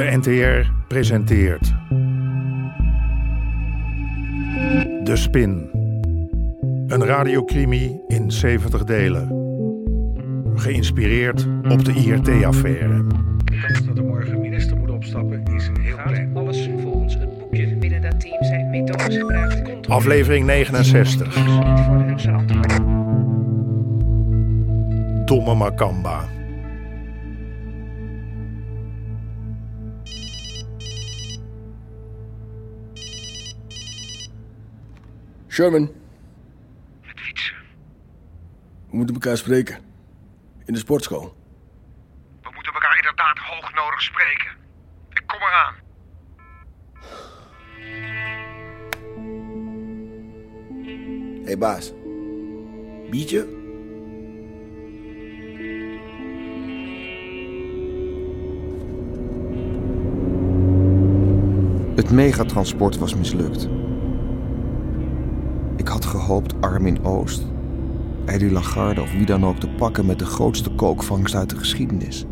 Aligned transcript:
De 0.00 0.16
NTR 0.16 0.70
presenteert. 0.88 1.74
De 5.04 5.16
Spin. 5.16 5.70
Een 6.86 7.04
radiocrimi 7.04 8.00
in 8.08 8.30
70 8.30 8.84
delen. 8.84 9.28
Geïnspireerd 10.54 11.46
op 11.68 11.84
de 11.84 11.92
IRT-affaire. 11.92 13.06
De 13.44 13.60
kans 13.66 13.86
dat 13.86 13.98
er 13.98 14.04
morgen 14.04 14.40
minister 14.40 14.76
moet 14.76 14.90
opstappen 14.90 15.42
is 15.54 15.70
heel 15.80 15.96
klein. 15.96 16.36
Alles 16.36 16.68
volgens 16.82 17.14
het 17.14 17.38
boekje. 17.38 17.76
Binnen 17.76 18.02
dat 18.02 18.20
team 18.20 18.44
zijn 18.44 18.70
methodes 18.70 19.16
gebruikt. 19.16 19.88
Aflevering 19.88 20.46
69. 20.46 21.36
niet 21.36 21.80
voor 21.80 21.94
hun 21.94 22.20
verantwoording. 22.20 22.84
Domme 25.24 25.54
Makamba. 25.54 26.39
Sherman, 35.50 35.90
Met 37.06 37.20
fietsen. 37.20 37.54
we 38.90 38.96
moeten 38.96 39.14
elkaar 39.14 39.36
spreken. 39.36 39.78
In 40.64 40.72
de 40.72 40.78
sportschool. 40.78 41.34
We 42.42 42.50
moeten 42.54 42.72
elkaar 42.72 42.96
inderdaad 42.96 43.38
hoog 43.38 43.74
nodig 43.74 44.02
spreken. 44.02 44.50
Ik 45.10 45.22
kom 45.26 45.38
eraan. 45.40 45.74
Hé 51.34 51.46
hey 51.46 51.58
baas. 51.58 51.92
Biertje? 53.10 53.58
Het 61.94 62.10
megatransport 62.10 62.98
was 62.98 63.14
mislukt. 63.14 63.79
Gehoopt 66.10 66.54
Armin 66.60 67.04
Oost, 67.04 67.46
Eddie 68.24 68.50
Lagarde 68.50 69.02
of 69.02 69.12
wie 69.12 69.26
dan 69.26 69.44
ook 69.44 69.58
te 69.58 69.68
pakken 69.68 70.06
met 70.06 70.18
de 70.18 70.24
grootste 70.24 70.70
kookvangst 70.70 71.34
uit 71.34 71.50
de 71.50 71.56
geschiedenis. 71.56 72.26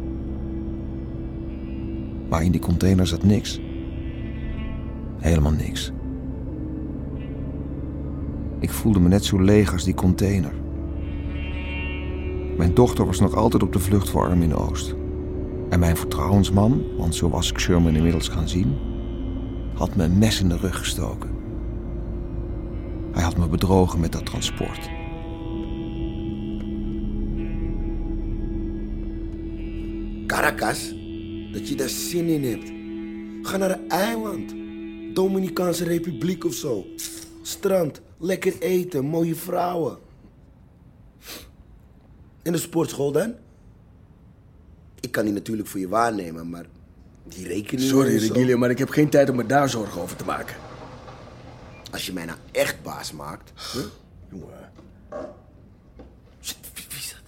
Maar 2.28 2.44
in 2.44 2.52
die 2.52 2.60
container 2.60 3.06
zat 3.06 3.22
niks. 3.22 3.60
Helemaal 5.18 5.52
niks. 5.52 5.92
Ik 8.58 8.70
voelde 8.70 9.00
me 9.00 9.08
net 9.08 9.24
zo 9.24 9.42
leeg 9.42 9.72
als 9.72 9.84
die 9.84 9.94
container. 9.94 10.52
Mijn 12.56 12.74
dochter 12.74 13.06
was 13.06 13.20
nog 13.20 13.34
altijd 13.34 13.62
op 13.62 13.72
de 13.72 13.78
vlucht 13.78 14.10
voor 14.10 14.28
Armin 14.28 14.54
Oost. 14.54 14.94
En 15.68 15.80
mijn 15.80 15.96
vertrouwensman, 15.96 16.82
want 16.96 17.14
zo 17.14 17.28
was 17.28 17.50
ik 17.50 17.58
Sherman 17.58 17.96
inmiddels 17.96 18.28
gaan 18.28 18.48
zien, 18.48 18.76
had 19.74 19.96
me 19.96 20.04
een 20.04 20.18
mes 20.18 20.40
in 20.40 20.48
de 20.48 20.56
rug 20.56 20.78
gestoken. 20.78 21.37
Hij 23.12 23.22
had 23.22 23.36
me 23.36 23.48
bedrogen 23.48 24.00
met 24.00 24.12
dat 24.12 24.26
transport. 24.26 24.88
Caracas? 30.26 30.88
Dat 31.52 31.68
je 31.68 31.74
daar 31.76 31.88
zin 31.88 32.26
in 32.26 32.44
hebt. 32.44 32.72
Ga 33.48 33.56
naar 33.56 33.70
een 33.70 33.88
eiland. 33.88 34.54
Dominicaanse 35.14 35.84
Republiek 35.84 36.44
of 36.44 36.54
zo. 36.54 36.86
Strand, 37.42 38.00
lekker 38.18 38.54
eten, 38.58 39.04
mooie 39.04 39.34
vrouwen. 39.34 39.98
En 42.42 42.52
de 42.52 42.58
sportschool 42.58 43.12
dan? 43.12 43.34
Ik 45.00 45.12
kan 45.12 45.24
die 45.24 45.32
natuurlijk 45.32 45.68
voor 45.68 45.80
je 45.80 45.88
waarnemen, 45.88 46.50
maar 46.50 46.66
die 47.24 47.46
rekening. 47.46 47.88
Sorry. 47.88 48.16
Regilio, 48.16 48.58
maar 48.58 48.70
ik 48.70 48.78
heb 48.78 48.88
geen 48.88 49.08
tijd 49.08 49.30
om 49.30 49.36
me 49.36 49.46
daar 49.46 49.68
zorgen 49.68 50.00
over 50.00 50.16
te 50.16 50.24
maken. 50.24 50.56
Als 51.90 52.06
je 52.06 52.12
mij 52.12 52.24
nou 52.24 52.38
echt 52.52 52.82
baas 52.82 53.12
maakt. 53.12 53.52
Huh? 53.72 53.84
Jongen, 54.30 54.72
Shit, 56.40 56.56
wie, 56.74 56.84
wie 56.88 56.98
is 56.98 57.10
dat? 57.10 57.20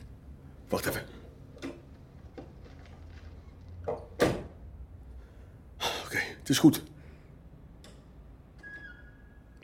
wacht 0.68 0.86
even. 0.86 1.02
Oké, 6.04 6.18
het 6.38 6.48
is 6.48 6.58
goed. 6.58 6.82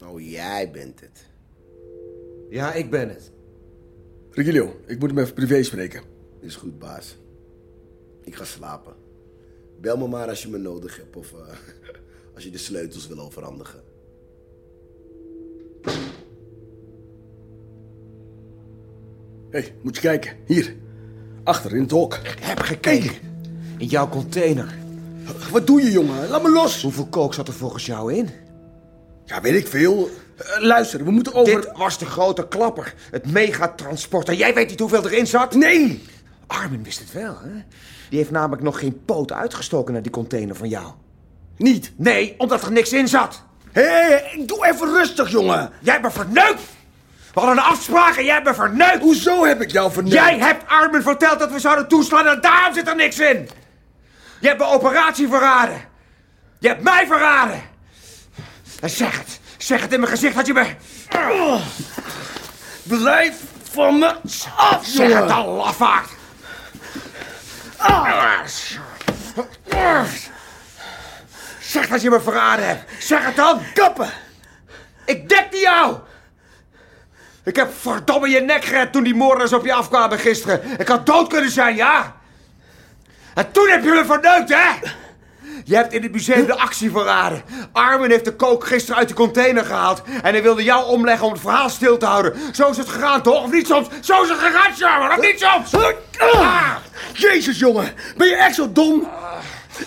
Oh, 0.04 0.20
jij 0.20 0.70
bent 0.70 1.00
het. 1.00 1.26
Ja, 2.50 2.72
ik 2.72 2.90
ben 2.90 3.08
het. 3.08 3.30
Regilio, 4.30 4.80
ik 4.86 4.98
moet 4.98 5.10
hem 5.10 5.18
even 5.18 5.34
privé 5.34 5.62
spreken. 5.62 6.02
Is 6.40 6.56
goed, 6.56 6.78
baas. 6.78 7.16
Ik 8.24 8.34
ga 8.34 8.44
slapen. 8.44 8.94
Bel 9.80 9.96
me 9.96 10.08
maar 10.08 10.28
als 10.28 10.42
je 10.42 10.48
me 10.48 10.58
nodig 10.58 10.96
hebt 10.96 11.16
of 11.16 11.32
eh, 11.32 11.56
als 12.34 12.44
je 12.44 12.50
de 12.50 12.58
sleutels 12.58 13.06
wil 13.06 13.18
overhandigen. 13.20 13.82
Hé, 19.50 19.58
hey, 19.58 19.74
moet 19.82 19.94
je 19.94 20.00
kijken. 20.00 20.32
Hier. 20.46 20.74
Achter 21.44 21.74
in 21.74 21.82
het 21.82 21.90
hok. 21.90 22.18
Heb 22.40 22.60
gekeken. 22.60 23.12
In 23.78 23.86
jouw 23.86 24.08
container. 24.08 24.74
Wat 25.50 25.66
doe 25.66 25.82
je, 25.82 25.90
jongen? 25.90 26.28
Laat 26.28 26.42
me 26.42 26.50
los. 26.50 26.82
Hoeveel 26.82 27.06
kook 27.06 27.34
zat 27.34 27.48
er 27.48 27.54
volgens 27.54 27.86
jou 27.86 28.14
in? 28.14 28.30
Ja, 29.24 29.40
weet 29.40 29.54
ik 29.54 29.66
veel. 29.66 30.10
Eh, 30.36 30.62
luister, 30.62 31.04
we 31.04 31.10
moeten 31.10 31.34
over... 31.34 31.60
Dit 31.60 31.70
was 31.76 31.98
de 31.98 32.06
grote 32.06 32.48
klapper. 32.48 32.94
Het 33.10 33.32
megatransporter. 33.32 34.34
Jij 34.34 34.54
weet 34.54 34.68
niet 34.68 34.80
hoeveel 34.80 35.04
erin 35.04 35.26
zat? 35.26 35.54
Nee! 35.54 36.02
Armin 36.46 36.82
wist 36.82 36.98
het 36.98 37.12
wel, 37.12 37.36
hè? 37.42 37.62
Die 38.08 38.18
heeft 38.18 38.30
namelijk 38.30 38.62
nog 38.62 38.78
geen 38.78 39.04
poot 39.04 39.32
uitgestoken 39.32 39.92
naar 39.92 40.02
die 40.02 40.12
container 40.12 40.56
van 40.56 40.68
jou. 40.68 40.92
Niet. 41.56 41.92
Nee, 41.96 42.34
omdat 42.38 42.62
er 42.62 42.72
niks 42.72 42.92
in 42.92 43.08
zat. 43.08 43.42
Hé, 43.72 43.82
hey, 43.82 44.42
doe 44.46 44.66
even 44.66 44.88
rustig, 44.88 45.30
jongen. 45.30 45.70
Jij 45.80 46.00
me 46.00 46.10
verneukt. 46.10 46.62
We 47.36 47.42
hadden 47.42 47.64
een 47.64 47.70
afspraak 47.70 48.16
en 48.16 48.24
jij 48.24 48.34
hebt 48.34 48.47
me 48.47 48.54
verneukt. 48.54 49.00
Hoezo 49.00 49.44
heb 49.44 49.60
ik 49.62 49.70
jou 49.70 49.92
verneukt? 49.92 50.14
Jij 50.14 50.38
hebt 50.38 50.69
Armin 50.69 51.02
verteld 51.02 51.38
dat 51.38 51.52
we 51.52 51.58
zouden 51.58 51.88
toeslaan 51.88 52.26
en 52.26 52.41
daarom 52.41 52.74
zit 52.74 52.88
er 52.88 52.97
niks 52.97 53.19
in. 53.19 53.48
Je 54.41 54.47
hebt 54.47 54.58
mijn 54.58 54.70
operatie 54.70 55.28
verraden. 55.28 55.84
Je 56.58 56.69
hebt 56.69 56.82
mij 56.82 57.06
verraden. 57.06 57.62
En 58.80 58.91
zeg 58.91 59.19
het. 59.19 59.41
Zeg 59.56 59.80
het 59.80 59.92
in 59.92 60.00
mijn 60.00 60.12
gezicht 60.12 60.34
dat 60.34 60.46
je 60.46 60.52
me... 60.52 60.75
Blijf 62.82 63.34
van 63.70 63.98
me 63.98 64.14
af, 64.56 64.84
Zeg 64.86 65.12
het 65.12 65.28
dan, 65.28 65.46
lafaard. 65.46 66.10
Zeg 71.60 71.88
dat 71.88 72.02
je 72.02 72.10
me 72.10 72.20
verraden 72.20 72.66
hebt. 72.66 73.04
Zeg 73.04 73.25
het 73.25 73.36
dan. 73.36 73.62
Kappen. 73.75 74.10
Ik 75.04 75.28
dekte 75.28 75.58
jou. 75.58 75.98
Ik 77.46 77.56
heb 77.56 77.70
verdomme 77.80 78.28
je 78.28 78.40
nek 78.40 78.64
gered 78.64 78.92
toen 78.92 79.02
die 79.02 79.14
moorders 79.14 79.52
op 79.52 79.64
je 79.64 79.72
afkwamen 79.72 80.18
gisteren. 80.18 80.60
Ik 80.78 80.88
had 80.88 81.06
dood 81.06 81.28
kunnen 81.28 81.50
zijn, 81.50 81.76
ja. 81.76 82.16
En 83.34 83.52
toen 83.52 83.68
heb 83.68 83.84
je 83.84 83.90
me 83.90 84.04
verneukt, 84.04 84.48
hè? 84.48 84.70
Je 85.64 85.74
hebt 85.74 85.92
in 85.92 86.02
het 86.02 86.12
museum 86.12 86.46
de 86.46 86.58
actie 86.58 86.90
verraden. 86.90 87.42
Armin 87.72 88.10
heeft 88.10 88.24
de 88.24 88.34
kook 88.34 88.66
gisteren 88.66 88.98
uit 88.98 89.08
de 89.08 89.14
container 89.14 89.64
gehaald. 89.64 90.02
En 90.22 90.32
hij 90.32 90.42
wilde 90.42 90.62
jou 90.62 90.86
omleggen 90.86 91.26
om 91.26 91.32
het 91.32 91.40
verhaal 91.40 91.68
stil 91.68 91.98
te 91.98 92.06
houden. 92.06 92.34
Zo 92.52 92.70
is 92.70 92.76
het 92.76 92.88
gegaan, 92.88 93.22
toch? 93.22 93.42
Of 93.42 93.50
niet 93.50 93.66
soms? 93.66 93.88
Zo 94.00 94.22
is 94.22 94.28
het 94.28 94.38
gegaan, 94.38 94.74
Sherman, 94.76 95.18
of 95.18 95.20
niet 95.20 95.40
soms? 95.40 95.84
Ah! 96.18 96.76
Jezus, 97.12 97.58
jongen. 97.58 97.92
Ben 98.16 98.28
je 98.28 98.36
echt 98.36 98.54
zo 98.54 98.72
dom? 98.72 99.08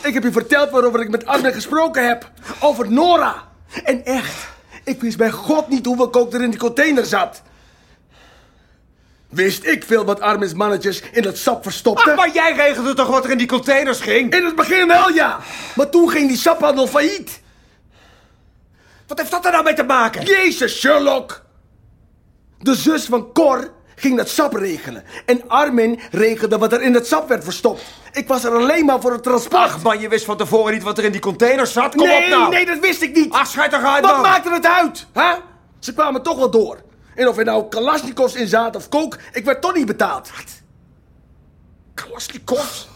Ik 0.02 0.14
heb 0.14 0.24
je 0.24 0.32
verteld 0.32 0.70
waarover 0.70 1.02
ik 1.02 1.10
met 1.10 1.26
Armin 1.26 1.54
gesproken 1.54 2.08
heb. 2.08 2.32
Over 2.60 2.92
Nora. 2.92 3.44
En 3.84 4.06
echt, 4.06 4.48
ik 4.84 5.02
wist 5.02 5.18
bij 5.18 5.32
God 5.32 5.68
niet 5.68 5.86
hoeveel 5.86 6.10
kook 6.10 6.34
er 6.34 6.42
in 6.42 6.50
die 6.50 6.60
container 6.60 7.06
zat. 7.06 7.42
Wist 9.30 9.66
ik 9.66 9.84
veel 9.84 10.06
wat 10.06 10.20
Armin's 10.20 10.54
mannetjes 10.54 11.02
in 11.12 11.22
dat 11.22 11.38
sap 11.38 11.64
verstopten? 11.64 12.12
Ah, 12.12 12.18
maar 12.18 12.32
jij 12.32 12.54
regelde 12.54 12.94
toch 12.94 13.08
wat 13.08 13.24
er 13.24 13.32
in 13.32 13.38
die 13.38 13.48
containers 13.48 14.00
ging? 14.00 14.34
In 14.34 14.46
het 14.46 14.56
begin 14.56 14.88
wel, 14.88 15.10
ja. 15.10 15.40
Maar 15.76 15.90
toen 15.90 16.10
ging 16.10 16.28
die 16.28 16.38
saphandel 16.38 16.88
failliet. 16.88 17.42
Wat 19.08 19.18
heeft 19.18 19.32
dat 19.32 19.46
er 19.46 19.52
nou 19.52 19.64
mee 19.64 19.74
te 19.74 19.84
maken? 19.84 20.26
Jezus, 20.26 20.80
Sherlock! 20.80 21.42
De 22.60 22.76
zus 22.76 23.06
van 23.06 23.34
Cor 23.34 23.72
ging 23.96 24.18
dat 24.18 24.30
sap 24.30 24.54
regelen. 24.54 25.04
En 25.26 25.44
Armin 25.48 26.00
regelde 26.12 26.58
wat 26.58 26.74
er 26.74 26.82
in 26.82 26.94
het 26.94 27.08
sap 27.08 27.28
werd 27.28 27.44
verstopt. 27.44 27.82
Ik 28.12 28.28
was 28.28 28.44
er 28.44 28.52
alleen 28.52 28.86
maar 28.86 29.02
voor 29.02 29.12
het 29.12 29.24
transport. 29.24 29.64
Ach 29.64 29.82
man, 29.82 30.00
je 30.00 30.10
wist 30.10 30.26
van 30.26 30.38
tevoren 30.38 30.74
niet 30.74 30.84
wat 30.84 30.98
er 30.98 31.04
in 31.04 31.12
die 31.12 31.22
containers 31.22 31.74
zat. 31.74 31.96
Kom 31.96 32.08
nee, 32.08 32.24
op 32.24 32.30
nou. 32.30 32.50
nee, 32.52 32.66
dat 32.66 32.80
wist 32.80 33.02
ik 33.02 33.16
niet. 33.16 33.32
Ach, 33.32 33.48
schijt 33.48 33.72
toch 33.72 33.84
uit 33.84 34.06
Wat 34.06 34.22
maakte 34.22 34.52
het 34.52 34.66
uit, 34.66 35.08
hè? 35.14 35.34
Ze 35.80 35.94
kwamen 35.94 36.24
toch 36.24 36.38
wel 36.38 36.52
door. 36.52 36.88
En 37.20 37.28
of 37.28 37.38
er 37.38 37.46
nou 37.46 37.70
Kalashnikovs 37.70 38.36
in 38.36 38.48
zaten 38.48 38.80
of 38.80 38.90
kook, 38.90 39.18
ik 39.32 39.46
werd 39.46 39.62
toch 39.62 39.76
niet 39.76 39.86
betaald. 39.86 40.30
Wat? 40.38 40.62
Kalashnikovs? 41.94 42.90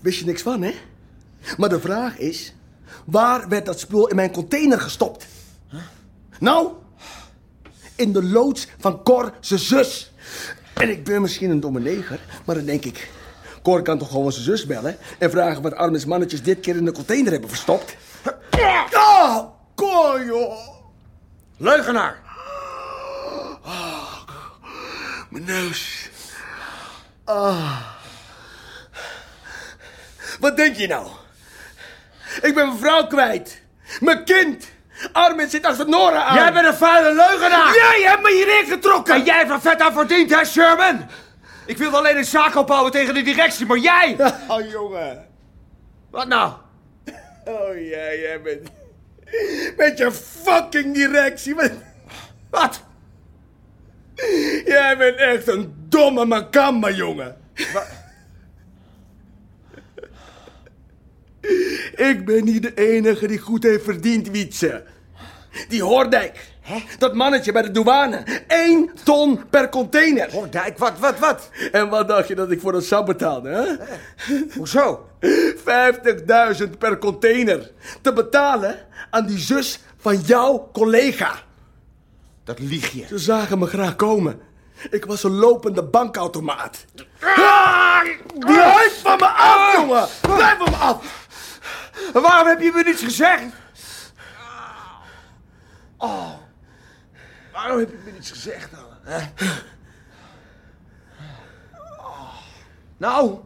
Wist 0.00 0.18
je 0.18 0.24
niks 0.24 0.42
van, 0.42 0.62
hè? 0.62 0.74
Maar 1.56 1.68
de 1.68 1.80
vraag 1.80 2.18
is, 2.18 2.54
waar 3.04 3.48
werd 3.48 3.66
dat 3.66 3.80
spul 3.80 4.08
in 4.08 4.16
mijn 4.16 4.32
container 4.32 4.80
gestopt? 4.80 5.26
Nou, 6.38 6.72
in 7.94 8.12
de 8.12 8.22
loods 8.22 8.66
van 8.78 9.02
Cor, 9.02 9.32
zijn 9.40 9.60
zus. 9.60 10.12
En 10.74 10.90
ik 10.90 11.04
ben 11.04 11.22
misschien 11.22 11.50
een 11.50 11.60
domme 11.60 11.80
neger, 11.80 12.20
maar 12.44 12.54
dan 12.54 12.64
denk 12.64 12.84
ik... 12.84 13.10
Cor 13.62 13.82
kan 13.82 13.98
toch 13.98 14.10
gewoon 14.10 14.32
zijn 14.32 14.44
zus 14.44 14.66
bellen 14.66 14.96
en 15.18 15.30
vragen 15.30 15.62
wat 15.62 15.74
Armin's 15.74 16.04
mannetjes 16.04 16.42
dit 16.42 16.60
keer 16.60 16.76
in 16.76 16.84
de 16.84 16.92
container 16.92 17.32
hebben 17.32 17.48
verstopt? 17.48 17.96
Ah, 18.92 19.44
Cor, 19.74 20.24
joh. 20.24 20.58
Leugenaar! 21.56 22.27
Mijn 25.28 25.44
neus. 25.44 26.08
Ah. 27.24 27.80
Wat 30.40 30.56
denk 30.56 30.76
je 30.76 30.86
nou? 30.86 31.08
Ik 32.42 32.54
ben 32.54 32.66
mijn 32.66 32.78
vrouw 32.78 33.06
kwijt. 33.06 33.62
Mijn 34.00 34.24
kind. 34.24 34.68
Armin 35.12 35.50
zit 35.50 35.64
achter 35.64 35.88
Nora 35.88 36.22
aan. 36.22 36.36
Jij 36.36 36.52
bent 36.52 36.66
een 36.66 36.74
vuile 36.74 37.14
leugenaar! 37.14 37.74
Jij 37.74 38.02
hebt 38.02 38.22
me 38.22 38.32
hierin 38.32 38.66
getrokken. 38.66 39.14
En 39.14 39.24
jij 39.24 39.36
hebt 39.36 39.50
er 39.50 39.60
vet 39.60 39.80
aan 39.80 39.92
verdiend, 39.92 40.34
hè, 40.34 40.44
Sherman? 40.44 41.06
Ik 41.66 41.76
wilde 41.78 41.96
alleen 41.96 42.16
een 42.16 42.24
zaak 42.24 42.54
opbouwen 42.54 42.92
tegen 42.92 43.14
de 43.14 43.22
directie, 43.22 43.66
maar 43.66 43.78
jij... 43.78 44.16
Oh, 44.48 44.70
jongen. 44.70 45.26
Wat 46.10 46.28
nou? 46.28 46.52
Oh, 47.44 47.74
jij, 47.74 48.20
jij 48.20 48.42
bent... 48.42 48.70
Met 49.76 49.98
je 49.98 50.12
fucking 50.12 50.94
directie. 50.94 51.54
Wat? 52.50 52.82
Jij 54.64 54.96
bent 54.98 55.16
echt 55.16 55.48
een 55.48 55.74
domme 55.88 56.24
makamba, 56.24 56.90
jongen. 56.90 57.36
Ik 61.94 62.24
ben 62.24 62.44
niet 62.44 62.62
de 62.62 62.74
enige 62.74 63.26
die 63.26 63.38
goed 63.38 63.62
heeft 63.62 63.84
verdiend, 63.84 64.30
Wietse. 64.30 64.84
Die 65.68 65.82
Hoordijk. 65.82 66.56
Dat 66.98 67.14
mannetje 67.14 67.52
bij 67.52 67.62
de 67.62 67.70
douane. 67.70 68.22
Eén 68.46 68.90
ton 69.04 69.48
per 69.50 69.68
container. 69.68 70.30
Hoordijk, 70.30 70.78
wat, 70.78 70.98
wat, 70.98 71.18
wat? 71.18 71.50
En 71.72 71.88
wat 71.88 72.08
dacht 72.08 72.28
je 72.28 72.34
dat 72.34 72.50
ik 72.50 72.60
voor 72.60 72.74
een 72.74 72.82
sap 72.82 73.06
betaalde, 73.06 73.48
hè? 73.48 73.66
Hoezo? 74.56 75.08
50.000 76.64 76.78
per 76.78 76.98
container. 76.98 77.70
Te 78.02 78.12
betalen 78.12 78.76
aan 79.10 79.26
die 79.26 79.38
zus 79.38 79.80
van 79.96 80.20
jouw 80.20 80.68
collega. 80.72 81.46
Dat 82.48 82.58
lieg 82.58 82.90
je. 82.90 83.06
Ze 83.06 83.18
zagen 83.18 83.58
me 83.58 83.66
graag 83.66 83.96
komen. 83.96 84.40
Ik 84.90 85.04
was 85.04 85.22
een 85.22 85.34
lopende 85.34 85.82
bankautomaat. 85.82 86.84
Ah! 87.20 88.00
Blijf 88.38 89.00
van 89.02 89.18
me 89.18 89.26
af, 89.26 89.72
jongen! 89.74 90.08
Blijf 90.20 90.58
van 90.58 90.70
me 90.70 90.76
af! 90.76 91.28
Waarom 92.12 92.48
heb 92.48 92.60
je 92.60 92.72
me 92.74 92.82
niets 92.82 93.02
gezegd? 93.02 93.44
Oh. 95.96 96.30
Waarom 97.52 97.78
heb 97.78 97.90
je 97.90 97.98
me 98.04 98.10
niets 98.10 98.30
gezegd 98.30 98.70
dan? 98.70 99.12
hè? 99.12 99.26
Oh. 101.98 102.34
Nou. 102.96 103.38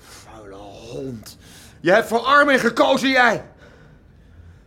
Vuile 0.00 0.54
hond. 0.54 1.38
Je 1.80 1.90
hebt 1.90 2.08
voor 2.08 2.20
Armin 2.20 2.58
gekozen, 2.58 3.08
jij. 3.08 3.44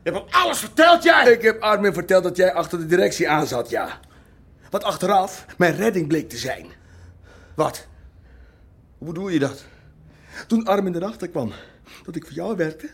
Je 0.03 0.12
hebt 0.12 0.31
hem 0.31 0.42
alles 0.42 0.59
verteld, 0.59 1.03
jij. 1.03 1.31
Ik 1.31 1.42
heb 1.42 1.62
Armin 1.62 1.94
verteld 1.94 2.24
dat 2.24 2.38
jij 2.38 2.53
achter 2.53 2.77
de 2.77 2.86
directie 2.86 3.30
aan 3.30 3.48
zat, 3.48 3.69
ja. 3.69 4.00
Wat 4.69 4.83
achteraf 4.83 5.45
mijn 5.57 5.75
redding 5.75 6.07
bleek 6.07 6.30
te 6.30 6.38
zijn. 6.38 6.65
Wat? 7.56 7.88
Hoe 8.98 9.07
bedoel 9.07 9.30
je 9.30 9.39
dat? 9.39 9.63
Toen 10.48 10.65
Armin 10.65 10.95
erachter 10.95 11.30
kwam 11.30 11.51
dat 12.06 12.15
ik 12.15 12.24
voor 12.24 12.33
jou 12.33 12.56
werkte, 12.56 12.89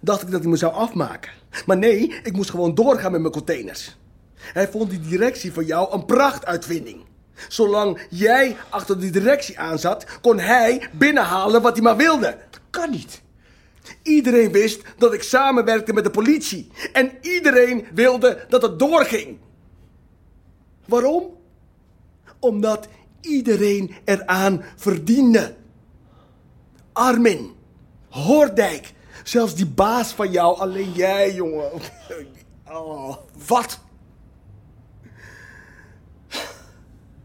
dacht 0.00 0.22
ik 0.22 0.30
dat 0.30 0.40
hij 0.40 0.50
me 0.50 0.56
zou 0.56 0.72
afmaken. 0.72 1.32
Maar 1.66 1.78
nee, 1.78 2.20
ik 2.22 2.32
moest 2.32 2.50
gewoon 2.50 2.74
doorgaan 2.74 3.12
met 3.12 3.20
mijn 3.20 3.32
containers. 3.32 3.96
Hij 4.34 4.68
vond 4.68 4.90
die 4.90 5.00
directie 5.00 5.52
van 5.52 5.64
jou 5.64 5.92
een 5.92 6.04
prachtuitvinding. 6.04 7.04
Zolang 7.48 8.06
jij 8.10 8.56
achter 8.68 9.00
die 9.00 9.10
directie 9.10 9.58
aan 9.58 9.78
zat, 9.78 10.06
kon 10.20 10.38
hij 10.38 10.88
binnenhalen 10.92 11.62
wat 11.62 11.72
hij 11.72 11.82
maar 11.82 11.96
wilde. 11.96 12.36
Dat 12.50 12.60
kan 12.70 12.90
niet. 12.90 13.22
Iedereen 14.02 14.52
wist 14.52 14.82
dat 14.98 15.12
ik 15.12 15.22
samenwerkte 15.22 15.92
met 15.92 16.04
de 16.04 16.10
politie. 16.10 16.70
En 16.92 17.12
iedereen 17.20 17.86
wilde 17.94 18.46
dat 18.48 18.62
het 18.62 18.78
doorging. 18.78 19.38
Waarom? 20.84 21.36
Omdat 22.38 22.88
iedereen 23.20 23.94
eraan 24.04 24.64
verdiende. 24.76 25.54
Armin, 26.92 27.52
Hoordijk, 28.08 28.92
zelfs 29.24 29.54
die 29.54 29.66
baas 29.66 30.12
van 30.12 30.30
jou, 30.30 30.58
alleen 30.58 30.92
jij, 30.92 31.34
jongen. 31.34 31.70
Oh, 32.72 33.16
Wat? 33.46 33.80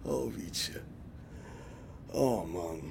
oh 0.02 0.34
Wietse. 0.36 0.82
Oh 2.12 2.54
man. 2.54 2.82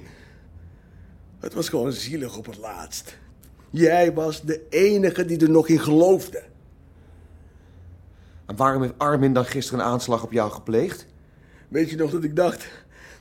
Het 1.39 1.53
was 1.53 1.69
gewoon 1.69 1.91
zielig 1.91 2.37
op 2.37 2.45
het 2.45 2.57
laatst. 2.57 3.17
Jij 3.77 4.13
was 4.13 4.41
de 4.41 4.65
enige 4.69 5.25
die 5.25 5.39
er 5.39 5.49
nog 5.49 5.67
in 5.67 5.79
geloofde. 5.79 6.43
En 8.45 8.55
waarom 8.55 8.81
heeft 8.81 8.93
Armin 8.97 9.33
dan 9.33 9.45
gisteren 9.45 9.79
een 9.79 9.85
aanslag 9.85 10.23
op 10.23 10.31
jou 10.31 10.51
gepleegd? 10.51 11.05
Weet 11.67 11.89
je 11.89 11.95
nog 11.95 12.11
dat 12.11 12.23
ik 12.23 12.35
dacht 12.35 12.67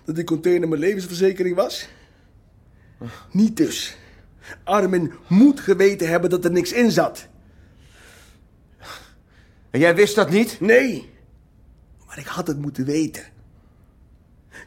dat 0.04 0.14
die 0.14 0.24
container 0.24 0.68
mijn 0.68 0.80
levensverzekering 0.80 1.56
was? 1.56 1.88
Niet 3.30 3.56
dus. 3.56 3.96
Armin 4.64 5.12
moet 5.28 5.60
geweten 5.60 6.08
hebben 6.08 6.30
dat 6.30 6.44
er 6.44 6.52
niks 6.52 6.72
in 6.72 6.90
zat. 6.90 7.26
En 9.70 9.80
jij 9.80 9.94
wist 9.94 10.14
dat 10.14 10.30
niet? 10.30 10.60
Nee, 10.60 11.10
maar 12.06 12.18
ik 12.18 12.26
had 12.26 12.46
het 12.46 12.58
moeten 12.58 12.84
weten. 12.84 13.24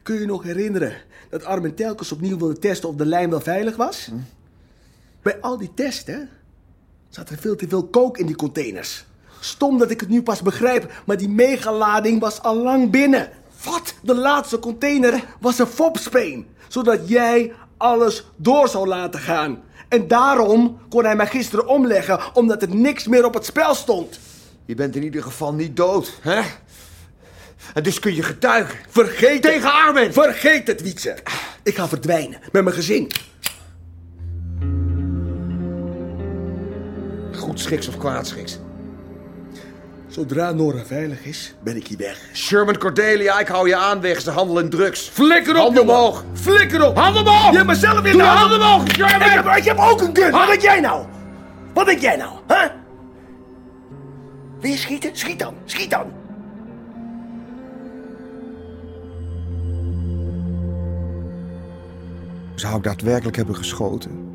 Kun 0.04 0.16
je 0.16 0.22
je 0.22 0.28
nog 0.28 0.44
herinneren 0.44 0.94
dat 1.30 1.44
Armin 1.44 1.75
telkens 1.75 2.12
opnieuw 2.12 2.38
wilde 2.38 2.60
testen 2.60 2.89
of 2.89 2.95
de 2.95 3.06
lijm 3.06 3.30
wel 3.30 3.42
veilig 3.42 3.75
was? 3.75 4.12
Bij 5.27 5.41
al 5.41 5.57
die 5.57 5.74
testen 5.74 6.29
zat 7.09 7.29
er 7.29 7.38
veel 7.38 7.56
te 7.56 7.68
veel 7.68 7.88
kook 7.88 8.18
in 8.18 8.25
die 8.25 8.35
containers. 8.35 9.06
Stom 9.39 9.77
dat 9.77 9.91
ik 9.91 10.00
het 10.00 10.09
nu 10.09 10.24
pas 10.24 10.41
begrijp, 10.41 11.01
maar 11.06 11.18
die 11.18 11.29
megalading 11.29 12.19
was 12.19 12.41
al 12.41 12.56
lang 12.56 12.91
binnen. 12.91 13.29
Wat? 13.63 13.94
De 14.01 14.15
laatste 14.15 14.59
container 14.59 15.24
was 15.39 15.59
een 15.59 15.68
fopspeen, 15.68 16.47
zodat 16.68 17.09
jij 17.09 17.53
alles 17.77 18.25
door 18.35 18.68
zou 18.68 18.88
laten 18.88 19.19
gaan. 19.19 19.63
En 19.88 20.07
daarom 20.07 20.79
kon 20.89 21.03
hij 21.03 21.15
mij 21.15 21.27
gisteren 21.27 21.68
omleggen, 21.68 22.19
omdat 22.33 22.62
er 22.62 22.75
niks 22.75 23.07
meer 23.07 23.25
op 23.25 23.33
het 23.33 23.45
spel 23.45 23.75
stond. 23.75 24.19
Je 24.65 24.75
bent 24.75 24.95
in 24.95 25.03
ieder 25.03 25.24
geval 25.24 25.53
niet 25.53 25.75
dood, 25.75 26.19
hè? 26.21 26.41
En 27.74 27.83
dus 27.83 28.00
kun 28.00 28.15
je 28.15 28.24
getuigen. 28.24 28.79
Vergeet 28.89 29.44
het. 29.44 29.53
Tegen 29.53 29.74
Armin! 29.74 30.13
Vergeet 30.13 30.67
het, 30.67 30.81
Wietse. 30.81 31.17
Ik 31.63 31.75
ga 31.75 31.88
verdwijnen 31.88 32.39
met 32.51 32.63
mijn 32.63 32.75
gezin. 32.75 33.12
Goed 37.58 37.66
schiks 37.66 37.88
of 37.88 37.98
kwaadschiks. 37.98 38.60
Zodra 40.08 40.52
Nora 40.52 40.86
veilig 40.86 41.26
is, 41.26 41.54
ben 41.64 41.76
ik 41.76 41.88
hier 41.88 41.98
weg. 41.98 42.20
Sherman 42.34 42.78
Cordelia, 42.78 43.40
ik 43.40 43.48
hou 43.48 43.68
je 43.68 43.76
aan 43.76 44.02
wegens 44.02 44.24
de 44.24 44.32
handel 44.32 44.60
in 44.60 44.70
drugs. 44.70 45.10
Flikker 45.10 45.56
op, 45.56 45.62
Handen 45.62 45.82
omhoog. 45.82 46.24
Flikker 46.34 46.86
op. 46.86 46.98
Handen 46.98 47.22
omhoog. 47.22 47.50
Je 47.50 47.56
hebt 47.56 47.68
mezelf 47.68 47.98
in 47.98 48.04
Doe 48.04 48.12
de 48.12 48.18
de 48.18 48.24
handen 48.24 48.60
omhoog, 48.60 48.88
Ik 48.88 48.96
heb, 48.96 49.56
ik 49.56 49.64
heb 49.64 49.78
ook 49.78 50.02
een 50.02 50.16
gun. 50.16 50.32
Wat 50.32 50.48
denk 50.48 50.62
jij 50.62 50.80
nou? 50.80 51.06
Wat 51.74 51.86
denk 51.86 52.00
jij 52.00 52.16
nou, 52.16 52.32
hè? 52.48 52.68
Wil 54.60 54.72
je 54.72 54.78
schieten? 54.78 55.10
Schiet 55.14 55.40
dan. 55.40 55.54
Schiet 55.66 55.90
dan. 55.90 56.06
Zou 62.56 62.78
ik 62.78 62.84
daadwerkelijk 62.84 63.36
hebben 63.36 63.56
geschoten? 63.56 64.26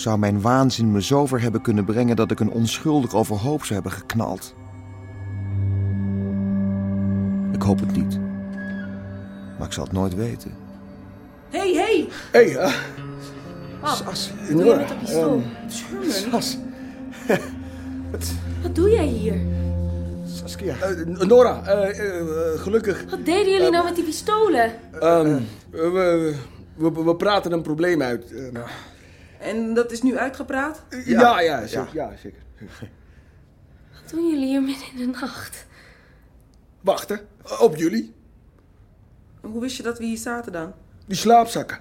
Zou 0.00 0.18
mijn 0.18 0.40
waanzin 0.40 0.92
me 0.92 1.00
zover 1.00 1.40
hebben 1.40 1.60
kunnen 1.60 1.84
brengen 1.84 2.16
dat 2.16 2.30
ik 2.30 2.40
een 2.40 2.50
onschuldig 2.50 3.14
overhoop 3.14 3.64
zou 3.64 3.74
hebben 3.74 3.92
geknald? 3.92 4.54
Ik 7.52 7.62
hoop 7.62 7.80
het 7.80 7.96
niet. 7.96 8.18
Maar 9.58 9.66
ik 9.66 9.72
zal 9.72 9.84
het 9.84 9.92
nooit 9.92 10.14
weten. 10.14 10.50
Hé, 11.50 11.74
hé! 11.74 12.06
Hé, 12.32 12.50
hey, 12.50 12.50
uh, 12.50 12.74
Sas. 13.84 14.30
Wat 14.48 14.56
doe 14.56 14.64
jij 14.64 14.76
met 14.76 14.88
dat 14.88 14.98
pistool? 14.98 15.42
ehm, 16.02 16.10
Sas. 16.10 16.58
wat 18.62 18.74
doe 18.74 18.90
jij 18.90 19.06
hier? 19.06 19.40
Saskia. 20.34 20.74
eh, 20.80 21.06
Nora, 21.26 21.62
eh, 21.64 21.98
eh, 21.98 22.20
eh, 22.20 22.60
gelukkig. 22.60 23.04
Wat 23.10 23.24
deden 23.24 23.52
jullie 23.52 23.70
nou 23.70 23.84
met 23.84 23.94
die 23.94 24.04
pistolen? 24.04 24.72
ehm, 25.00 25.38
we, 25.70 25.88
we, 25.90 26.34
we, 26.74 27.04
we 27.04 27.16
praten 27.16 27.52
een 27.52 27.62
probleem 27.62 28.02
uit. 28.02 28.32
Eh, 28.32 28.60
En 29.40 29.74
dat 29.74 29.92
is 29.92 30.02
nu 30.02 30.18
uitgepraat? 30.18 30.82
ja, 31.04 31.40
ja, 31.40 31.66
zeker. 31.66 31.88
Ja. 31.92 32.16
zeker. 32.16 32.42
Wat 33.92 34.10
doen 34.10 34.30
jullie 34.30 34.46
hier 34.46 34.62
midden 34.62 34.86
in 34.92 34.96
de 34.96 35.18
nacht? 35.20 35.66
Wachten, 36.80 37.20
op 37.60 37.76
jullie. 37.76 38.14
Hoe 39.40 39.60
wist 39.60 39.76
je 39.76 39.82
dat 39.82 39.98
we 39.98 40.04
hier 40.04 40.18
zaten 40.18 40.52
dan? 40.52 40.72
Die 41.06 41.16
slaapzakken. 41.16 41.78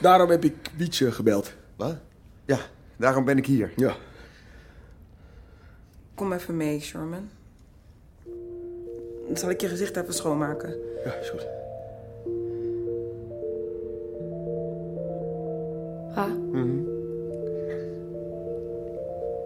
Daarom 0.00 0.30
heb 0.30 0.44
ik 0.44 0.54
Wietse 0.76 1.12
gebeld. 1.12 1.52
Wat? 1.76 1.96
Ja, 2.44 2.58
daarom 2.96 3.24
ben 3.24 3.36
ik 3.38 3.46
hier. 3.46 3.72
Ja. 3.76 3.96
Kom 6.14 6.32
even 6.32 6.56
mee, 6.56 6.80
Sherman. 6.80 7.30
Dan 9.26 9.36
zal 9.36 9.50
ik 9.50 9.60
je 9.60 9.68
gezicht 9.68 9.96
even 9.96 10.14
schoonmaken. 10.14 10.76
Ja, 11.04 11.12
is 11.12 11.28
goed. 11.28 11.46
Pa, 16.14 16.26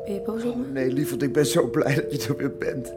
ben 0.04 0.14
je 0.14 0.22
boos 0.24 0.44
op 0.44 0.56
me? 0.56 0.64
Nee, 0.72 0.92
lieverd, 0.92 1.22
ik 1.22 1.32
ben 1.32 1.46
zo 1.46 1.66
blij 1.66 1.94
dat 1.94 2.22
je 2.22 2.28
er 2.28 2.36
weer 2.36 2.56
bent. 2.58 2.92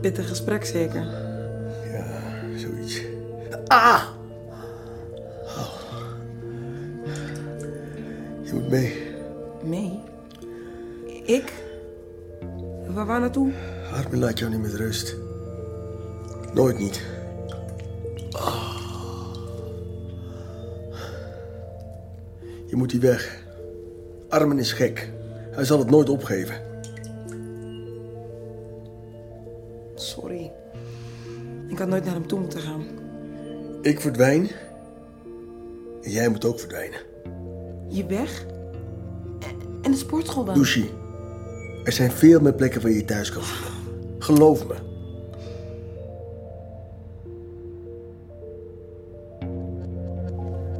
Pittig 0.00 0.28
gesprek 0.28 0.64
zeker. 0.64 1.06
Ja, 1.92 2.06
zoiets. 2.56 3.02
Ah! 3.66 4.02
Oh. 5.44 5.80
Je 8.42 8.52
moet 8.52 8.68
mee. 8.68 9.02
Mee? 9.64 10.00
Ik? 11.24 11.52
Waar, 12.86 13.06
waar 13.06 13.20
naartoe? 13.20 13.52
Armin 13.92 14.20
laat 14.20 14.38
jou 14.38 14.50
niet 14.50 14.60
met 14.60 14.74
rust. 14.74 15.16
Nooit 16.54 16.78
niet. 16.78 17.02
Je 22.66 22.76
moet 22.76 22.92
hier 22.92 23.00
weg. 23.00 23.42
Armin 24.28 24.58
is 24.58 24.72
gek. 24.72 25.10
Hij 25.50 25.64
zal 25.64 25.78
het 25.78 25.90
nooit 25.90 26.08
opgeven. 26.08 26.54
Sorry. 29.94 30.52
Ik 31.68 31.78
had 31.78 31.88
nooit 31.88 32.04
naar 32.04 32.14
hem 32.14 32.26
toe 32.26 32.40
moeten 32.40 32.60
gaan. 32.60 32.84
Ik 33.82 34.00
verdwijn. 34.00 34.48
En 36.02 36.10
jij 36.10 36.28
moet 36.28 36.44
ook 36.44 36.58
verdwijnen. 36.58 37.00
Je 37.88 38.06
weg? 38.06 38.44
En- 39.82 39.90
de 39.90 39.96
sportschool 39.96 40.44
dan? 40.44 40.54
Er 41.84 41.92
zijn 41.92 42.10
veel 42.10 42.40
meer 42.40 42.54
plekken 42.54 42.82
waar 42.82 42.90
je 42.90 43.04
thuis 43.04 43.30
kan. 43.32 43.42
Geloof 44.18 44.66
me. 44.66 44.74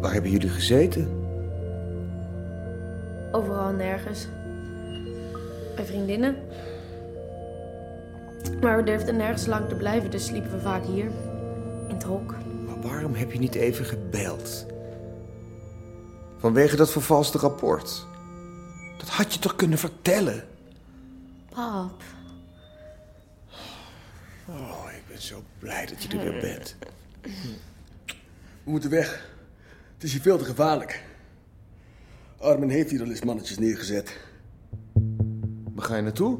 Waar 0.08 0.16
hebben 0.16 0.36
jullie 0.36 0.54
gezeten? 0.54 1.26
Overal 3.32 3.68
en 3.68 3.76
nergens. 3.76 4.28
Bij 5.76 5.84
vriendinnen. 5.84 6.36
Maar 8.60 8.76
we 8.76 8.82
durfden 8.82 9.16
nergens 9.16 9.46
lang 9.46 9.68
te 9.68 9.74
blijven, 9.74 10.10
dus 10.10 10.24
sliepen 10.24 10.50
we 10.50 10.60
vaak 10.60 10.84
hier. 10.84 11.04
In 11.88 11.94
het 11.94 12.02
hok. 12.02 12.34
Maar 12.66 12.80
waarom 12.80 13.14
heb 13.14 13.32
je 13.32 13.38
niet 13.38 13.54
even 13.54 13.84
gebeld? 13.84 14.66
Vanwege 16.38 16.76
dat 16.76 16.90
vervalste 16.90 17.38
rapport. 17.38 18.06
Dat 18.98 19.08
had 19.08 19.34
je 19.34 19.40
toch 19.40 19.56
kunnen 19.56 19.78
vertellen? 19.78 20.44
Pap. 21.48 22.02
Oh, 24.46 24.84
ik 24.96 25.02
ben 25.08 25.22
zo 25.22 25.42
blij 25.58 25.86
dat 25.86 26.02
je 26.02 26.18
er 26.18 26.30
weer 26.30 26.40
bent. 26.40 26.76
We 28.64 28.70
moeten 28.70 28.90
weg. 28.90 29.36
Het 29.98 30.06
is 30.06 30.12
hier 30.12 30.22
veel 30.22 30.38
te 30.38 30.44
gevaarlijk. 30.44 31.04
Armin 32.40 32.68
heeft 32.68 32.90
hier 32.90 33.00
al 33.00 33.08
eens 33.08 33.24
mannetjes 33.24 33.58
neergezet. 33.58 34.20
Waar 35.74 35.84
ga 35.84 35.96
je 35.96 36.02
naartoe? 36.02 36.38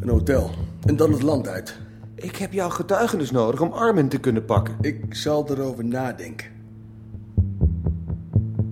Een 0.00 0.08
hotel. 0.08 0.50
En 0.84 0.96
dan 0.96 1.12
het 1.12 1.22
land 1.22 1.48
uit. 1.48 1.78
Ik 2.14 2.36
heb 2.36 2.52
jouw 2.52 2.68
getuigenis 2.68 3.30
nodig 3.30 3.60
om 3.60 3.72
Armin 3.72 4.08
te 4.08 4.18
kunnen 4.18 4.44
pakken. 4.44 4.76
Ik 4.80 5.14
zal 5.14 5.50
erover 5.50 5.84
nadenken. 5.84 6.46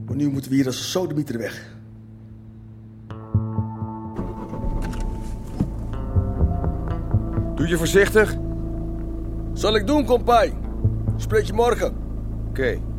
Maar 0.07 0.16
nu 0.16 0.31
moeten 0.31 0.50
we 0.50 0.57
hier 0.57 0.66
als 0.66 0.90
sodemieter 0.90 1.38
weg. 1.38 1.75
Doe 7.55 7.69
je 7.69 7.76
voorzichtig? 7.76 8.37
Zal 9.52 9.76
ik 9.76 9.87
doen, 9.87 10.05
kompai. 10.05 10.52
Spreek 11.16 11.45
je 11.45 11.52
morgen. 11.52 11.97
Oké. 12.49 12.95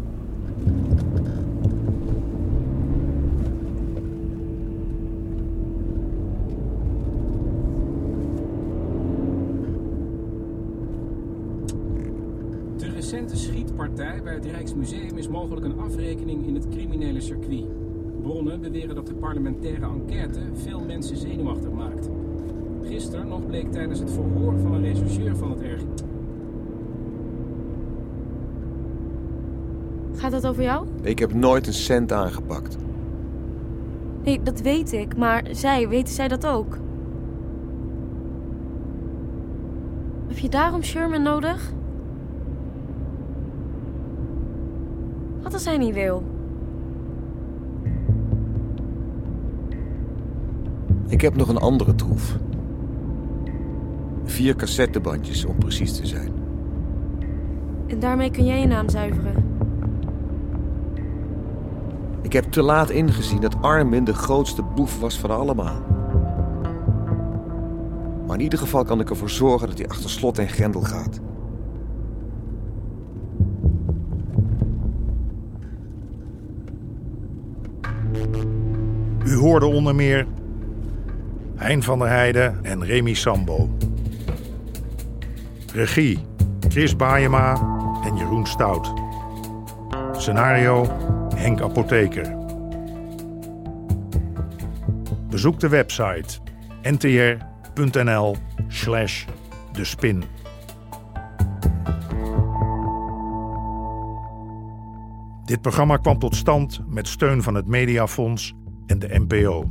Recente 13.12 13.38
schietpartij 13.38 14.22
bij 14.24 14.34
het 14.34 14.46
Rijksmuseum 14.46 15.18
is 15.18 15.28
mogelijk 15.28 15.66
een 15.66 15.80
afrekening 15.80 16.48
in 16.48 16.56
het 16.56 16.70
criminele 16.70 17.22
circuit. 17.22 17.66
Bronnen 18.22 18.62
beweren 18.62 18.96
dat 18.96 19.08
de 19.08 19.14
parlementaire 19.14 19.86
enquête 19.86 20.40
veel 20.54 20.80
mensen 20.80 21.18
zenuwachtig 21.18 21.72
maakt. 21.72 22.10
Gisteren 22.84 23.28
nog 23.28 23.46
bleek 23.46 23.72
tijdens 23.72 24.00
het 24.00 24.12
verhoor 24.12 24.60
van 24.60 24.74
een 24.74 24.82
rechercheur 24.82 25.36
van 25.36 25.52
het 25.52 25.60
RG... 25.62 25.82
Gaat 30.16 30.32
het 30.32 30.48
over 30.48 30.64
jou? 30.64 30.88
Ik 31.02 31.20
heb 31.20 31.34
nooit 31.34 31.68
een 31.68 31.74
cent 31.74 32.12
aangepakt. 32.12 32.78
Nee, 34.24 34.42
dat 34.42 34.62
weet 34.62 34.94
ik, 34.94 35.18
maar 35.18 35.44
zij, 35.52 35.88
weten 35.88 36.14
zij 36.14 36.28
dat 36.28 36.48
ook? 36.48 36.78
Heb 40.28 40.38
je 40.38 40.50
daarom 40.50 40.84
Sherman 40.84 41.22
nodig? 41.22 41.76
Wat 45.48 45.56
als 45.56 45.66
hij 45.66 45.78
niet 45.78 45.94
wil? 45.94 46.24
Ik 51.08 51.22
heb 51.22 51.36
nog 51.36 51.48
een 51.48 51.58
andere 51.58 51.96
troef. 51.96 52.38
Vier 54.24 54.56
cassettebandjes 54.56 55.46
om 55.46 55.58
precies 55.58 55.96
te 55.96 56.06
zijn. 56.06 56.32
En 57.86 58.00
daarmee 58.00 58.32
kun 58.32 58.46
jij 58.46 58.60
je 58.60 58.66
naam 58.66 58.90
zuiveren. 58.90 59.34
Ik 62.22 62.34
heb 62.34 62.44
te 62.44 62.62
laat 62.62 62.90
ingezien 62.90 63.42
dat 63.42 63.62
Armin 63.62 64.04
de 64.04 64.14
grootste 64.14 64.64
boef 64.64 65.00
was 65.00 65.20
van 65.20 65.30
allemaal. 65.30 65.82
Maar 68.26 68.38
in 68.38 68.44
ieder 68.44 68.60
geval 68.60 68.84
kan 68.84 69.00
ik 69.00 69.10
ervoor 69.10 69.30
zorgen 69.30 69.68
dat 69.68 69.78
hij 69.78 69.88
achter 69.88 70.10
slot 70.10 70.38
en 70.38 70.50
grendel 70.50 70.82
gaat. 70.82 71.20
U 79.38 79.40
hoorde 79.40 79.66
onder 79.66 79.96
meer 79.96 80.28
Hein 81.56 81.84
van 81.84 82.00
der 82.00 82.08
Heijden 82.08 82.64
en 82.64 82.86
Remy 82.86 83.14
Sambo. 83.14 83.70
Regie 85.74 86.20
Chris 86.70 86.96
Baayema 86.96 87.54
en 88.04 88.16
Jeroen 88.16 88.46
Stout. 88.46 88.94
Scenario 90.12 90.88
Henk 91.36 91.62
Apotheker. 91.62 92.36
Bezoek 95.30 95.60
de 95.60 95.68
website 95.68 96.40
ntr.nl 96.82 98.36
slash 98.68 99.26
de 99.72 99.84
spin. 99.84 100.24
Dit 105.46 105.62
programma 105.62 105.98
kwam 105.98 106.20
tot 106.20 106.36
stand 106.36 106.82
met 106.88 107.08
steun 107.08 107.44
van 107.44 107.56
het 107.56 107.68
Mediafonds 107.68 108.56
en 108.88 109.00
de 109.00 109.20
NPO. 109.20 109.66